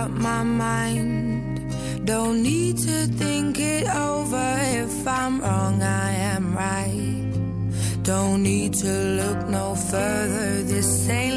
[0.00, 2.06] out my mind.
[2.06, 4.48] Don't need to think it over.
[4.84, 7.30] If I'm wrong, I am right.
[8.02, 10.62] Don't need to look no further.
[10.62, 11.29] This ain't.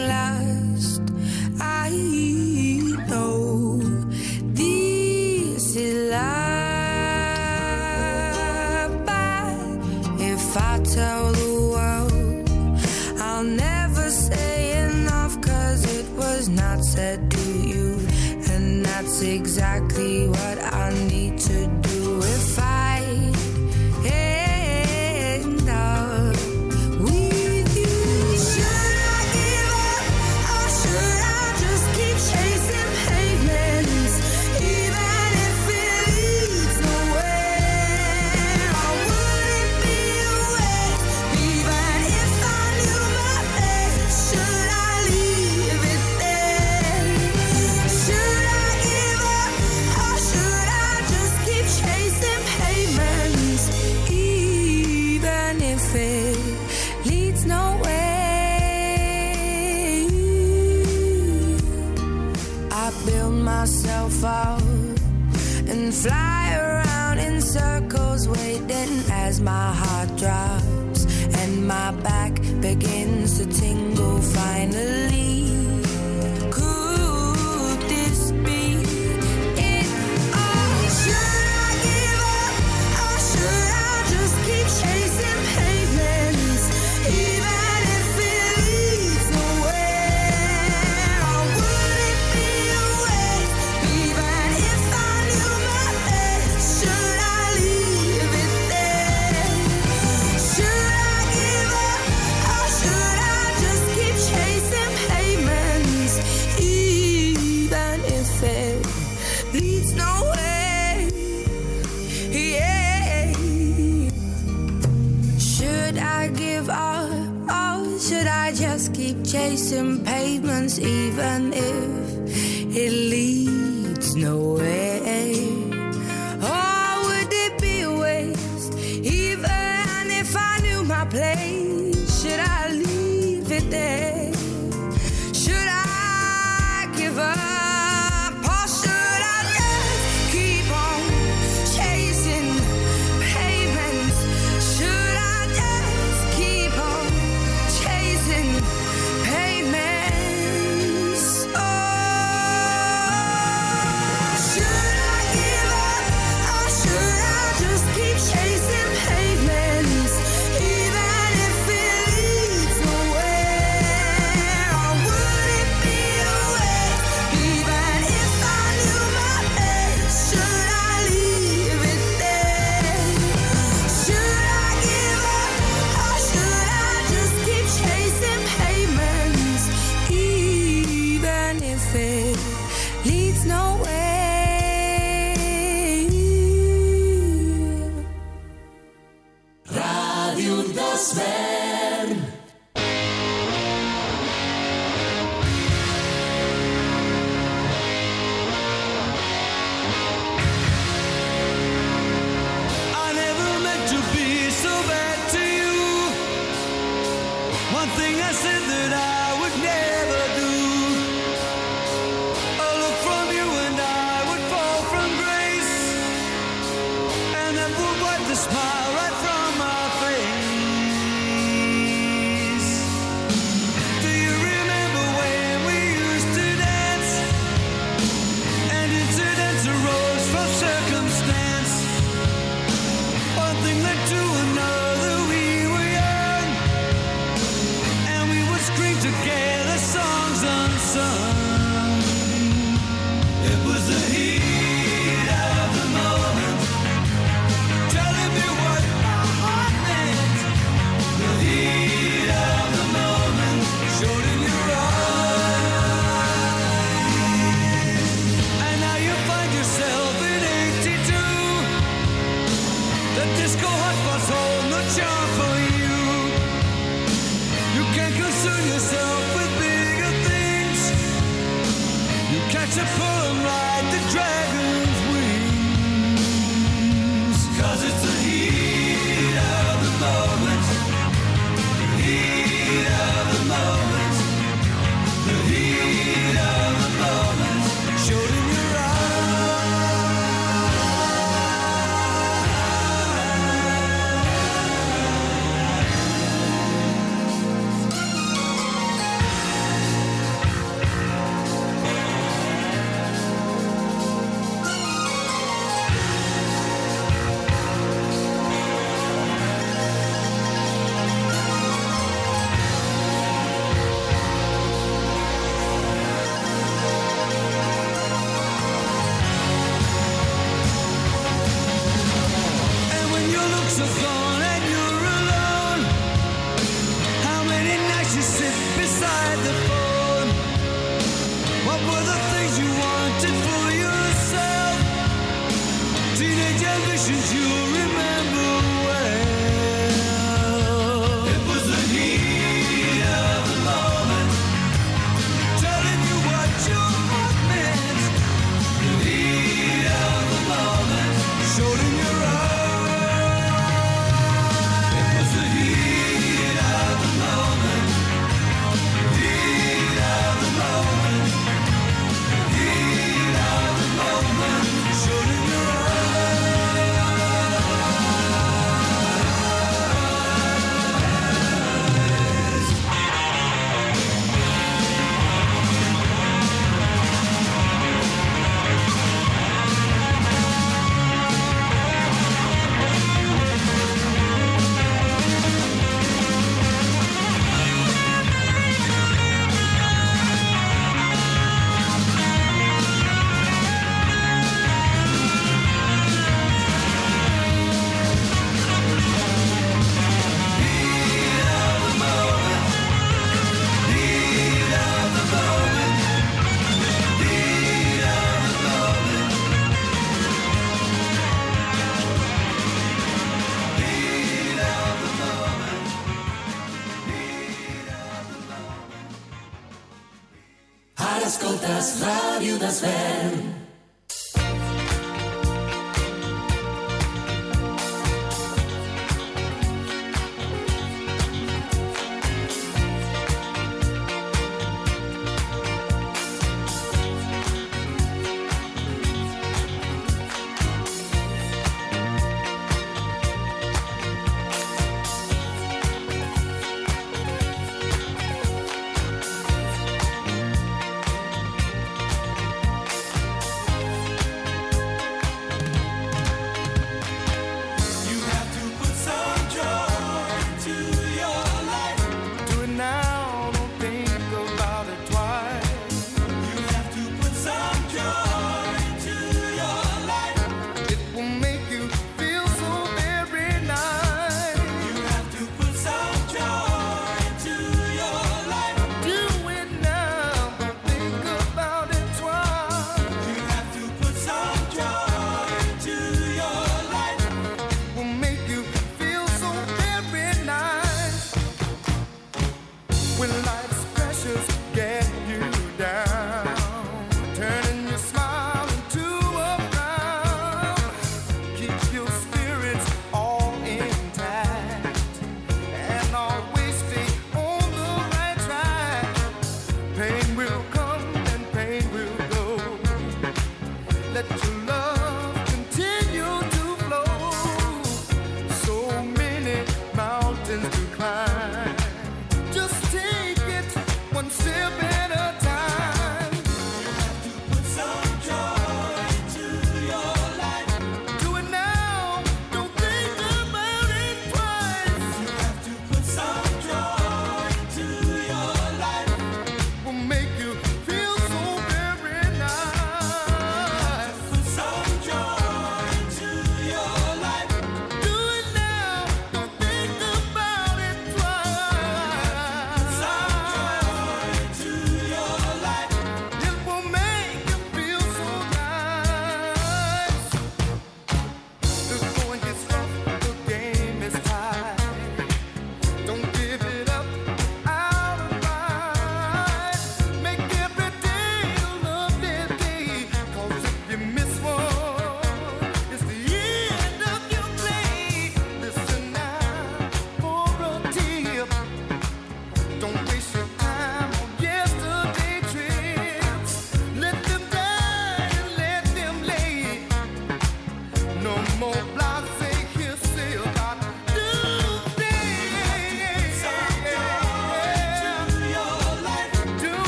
[509.95, 510.52] Pain will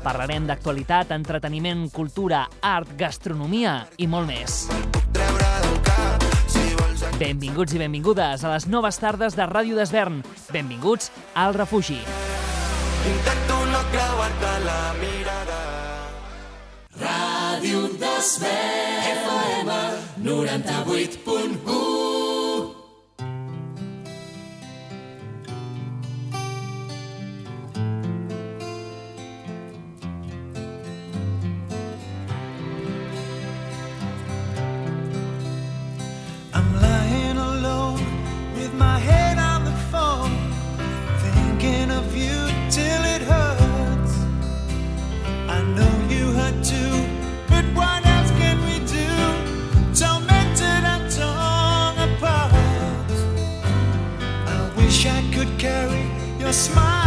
[0.00, 4.64] Parlarem d'actualitat, entreteniment, cultura, art, gastronomia i molt més.
[7.20, 10.22] Benvinguts i benvingudes a les noves tardes de Ràdio d'Esvern.
[10.54, 12.00] Benvinguts al refugi.
[13.10, 15.60] Intento no creuar-te la mirada.
[17.04, 18.80] Ràdio d'Esvern.
[19.10, 19.70] FM
[20.24, 21.89] 98.1
[56.50, 56.99] a smile.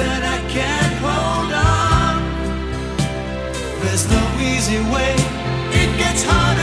[0.00, 2.14] that I can't hold on.
[3.82, 5.14] There's no easy way,
[5.80, 6.61] it gets harder.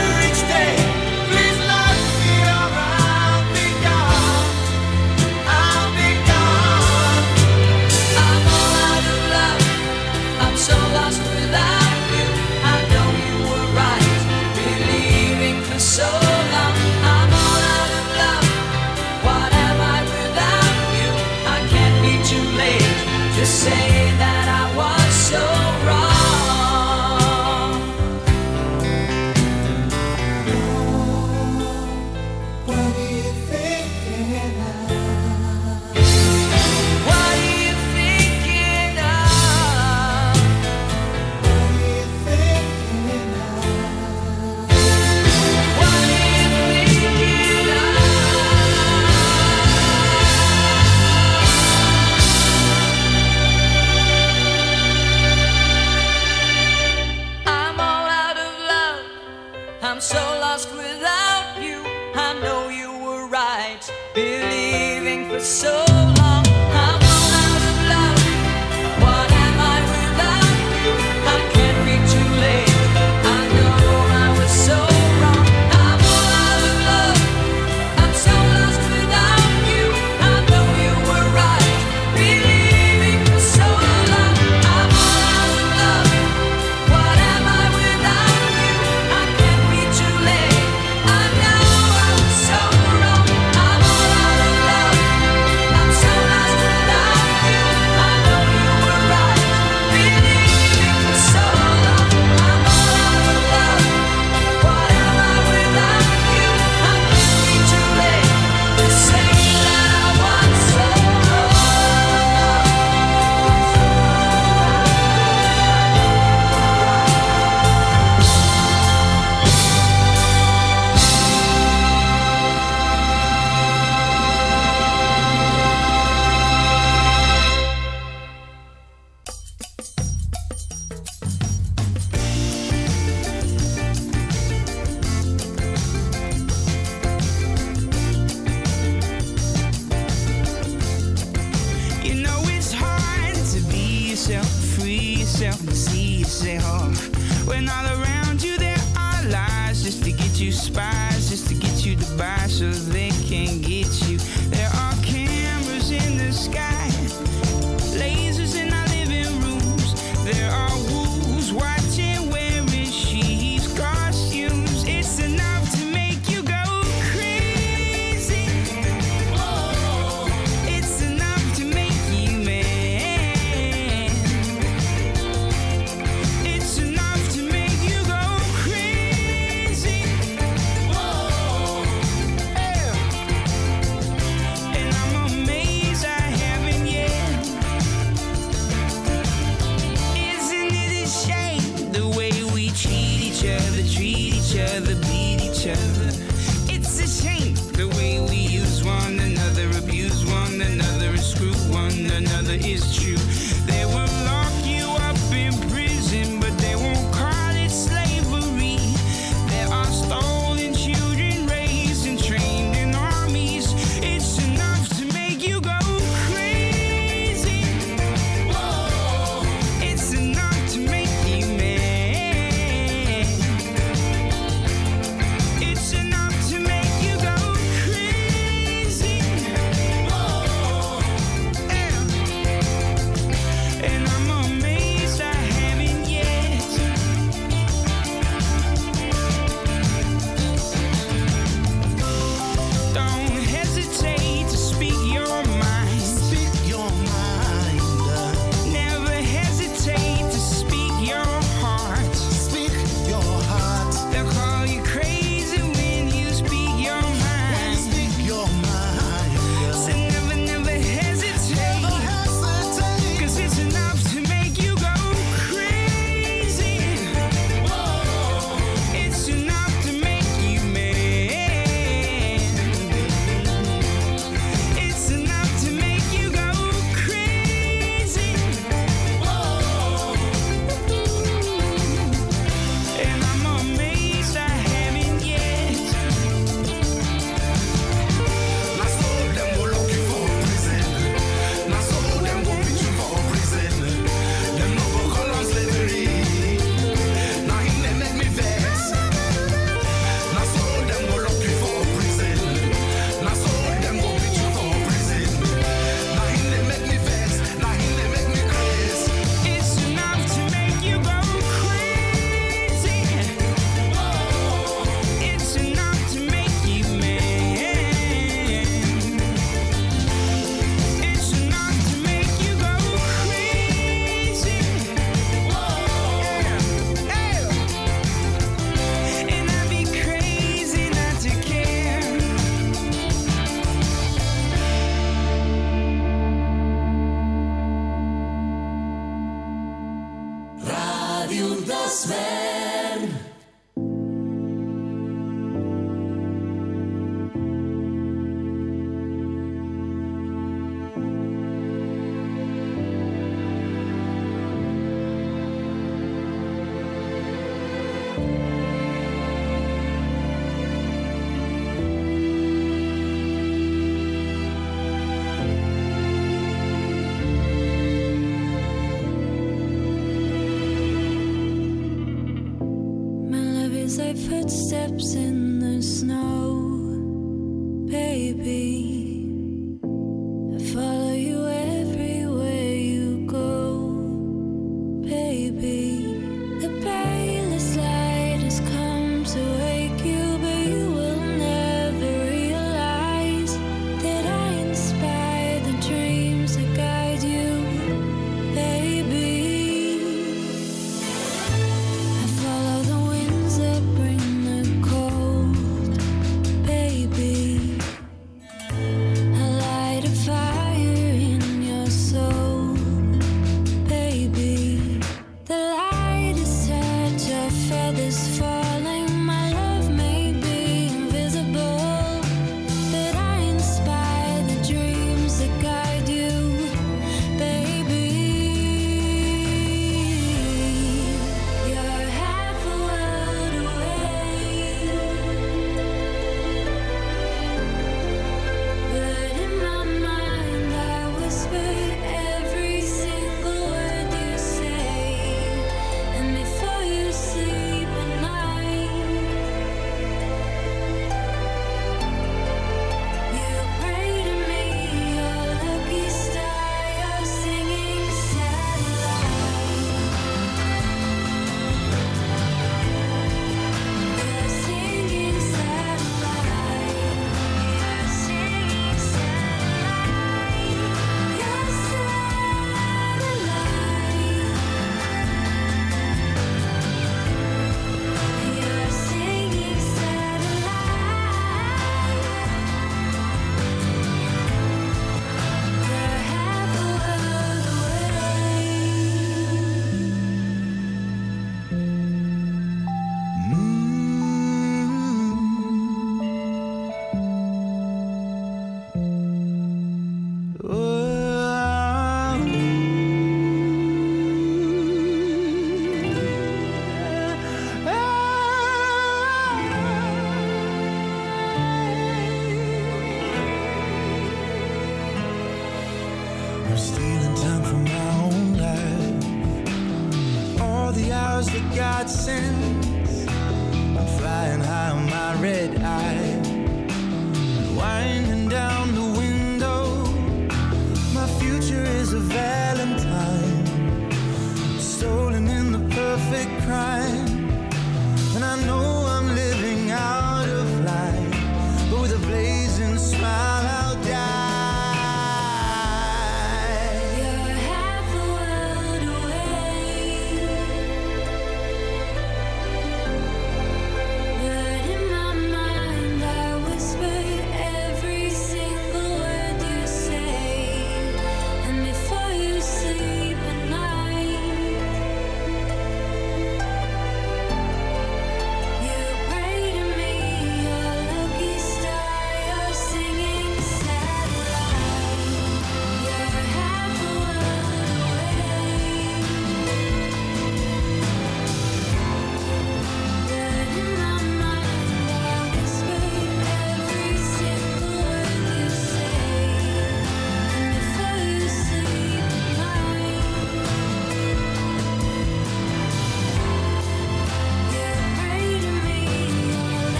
[374.98, 375.39] steps in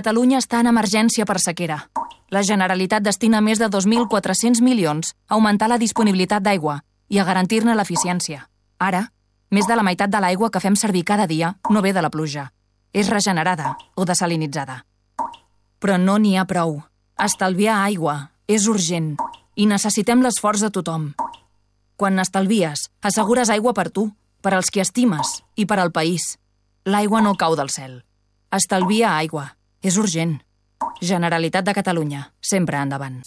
[0.00, 1.76] Catalunya està en emergència per sequera.
[2.32, 6.78] La Generalitat destina més de 2.400 milions a augmentar la disponibilitat d'aigua
[7.12, 8.46] i a garantir-ne l'eficiència.
[8.80, 9.02] Ara,
[9.52, 12.08] més de la meitat de l'aigua que fem servir cada dia no ve de la
[12.08, 12.46] pluja.
[12.96, 14.78] És regenerada o desalinitzada.
[15.84, 16.78] Però no n'hi ha prou.
[17.20, 19.12] Estalviar aigua és urgent
[19.54, 21.10] i necessitem l'esforç de tothom.
[22.00, 24.08] Quan n'estalvies, assegures aigua per tu,
[24.40, 26.38] per als qui estimes i per al país.
[26.88, 28.00] L'aigua no cau del cel.
[28.48, 29.50] Estalvia aigua.
[29.80, 30.36] És urgent.
[31.00, 32.26] Generalitat de Catalunya.
[32.40, 33.22] Sempre endavant.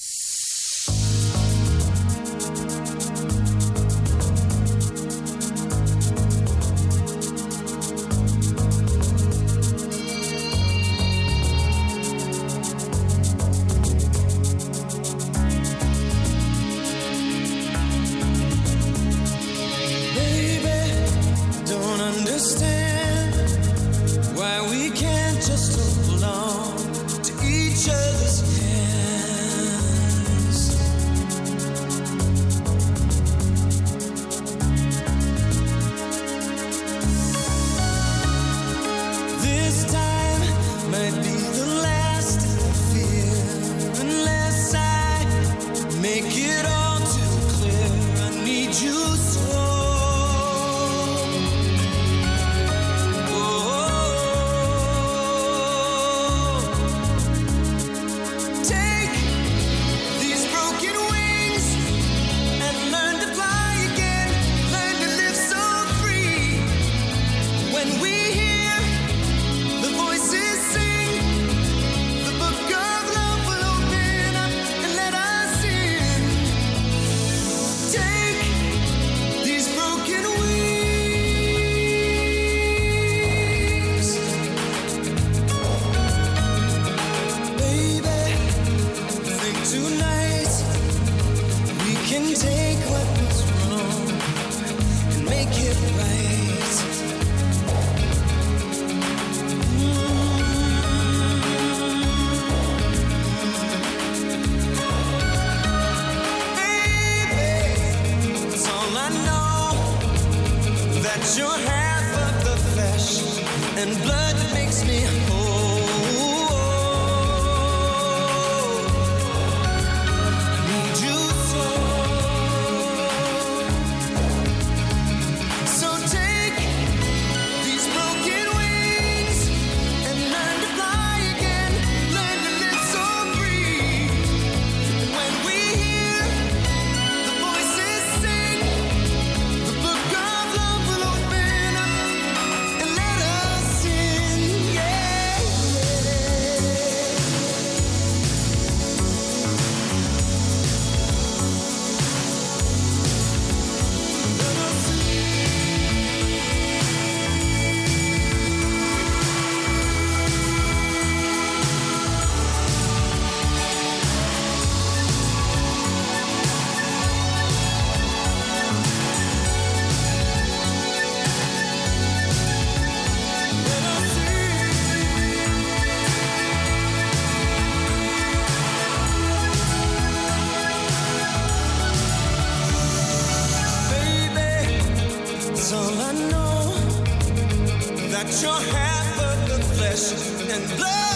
[188.24, 190.13] Let your hand burn flesh
[190.49, 191.12] and blood.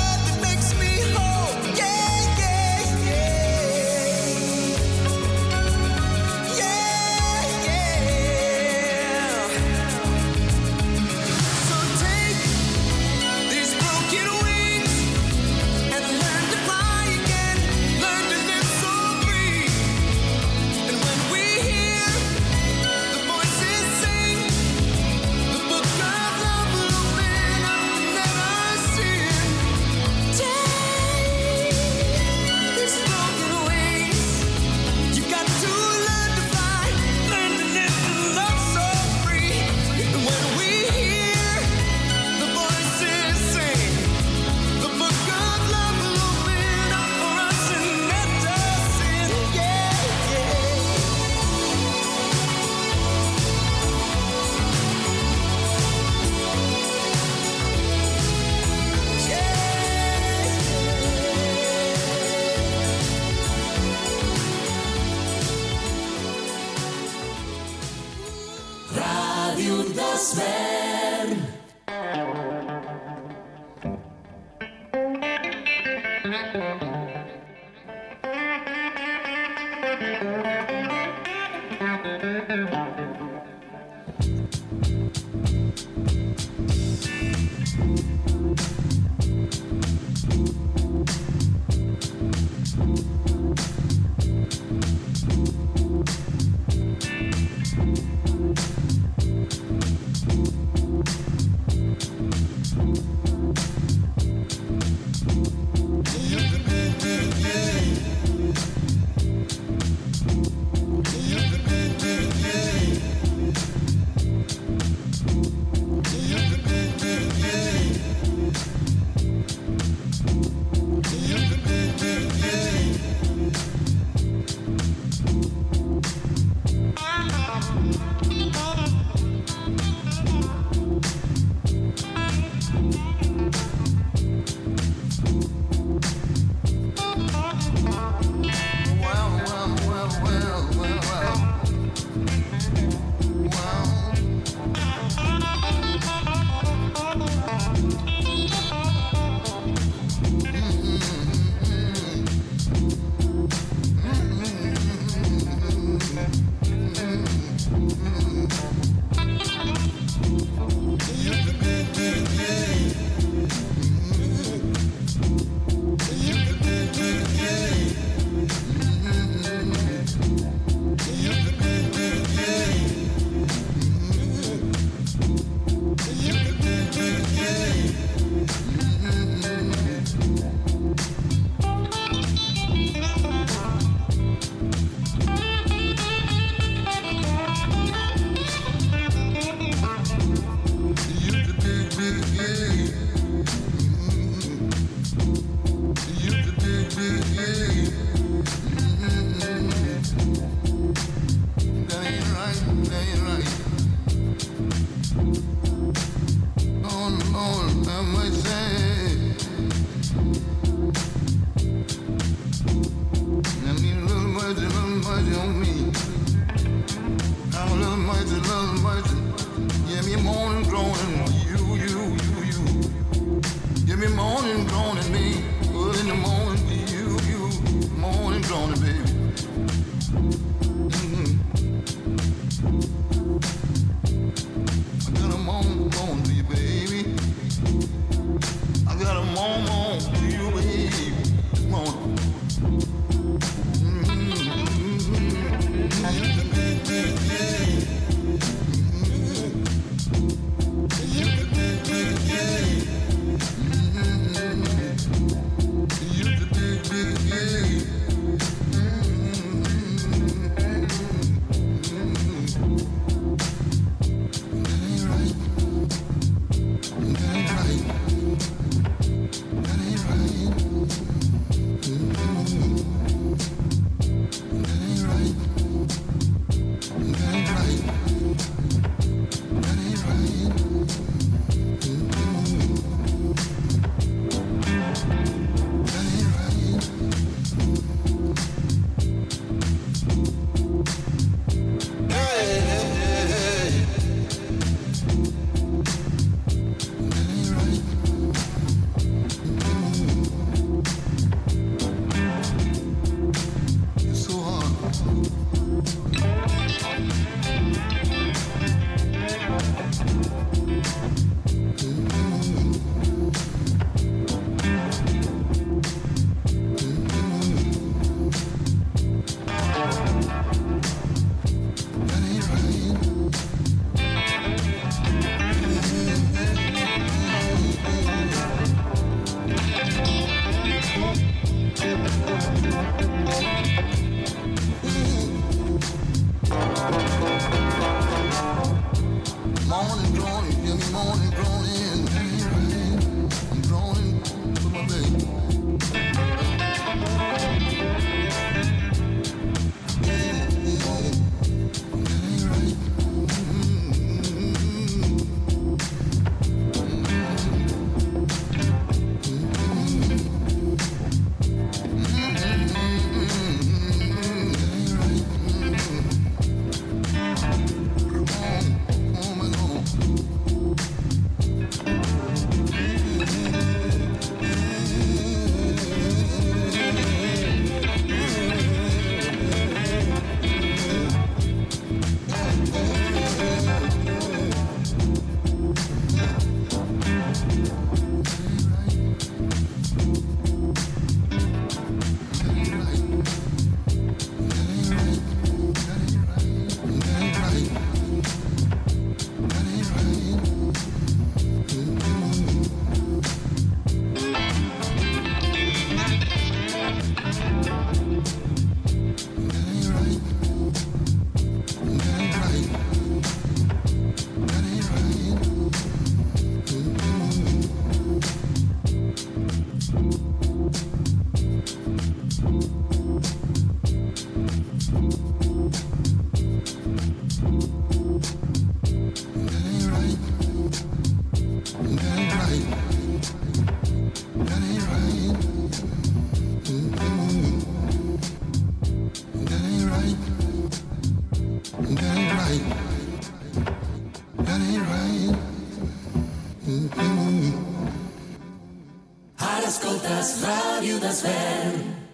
[450.08, 452.07] Ara escoltes Ràdio Desvern.